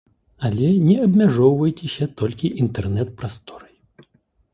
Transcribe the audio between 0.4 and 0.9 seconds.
Але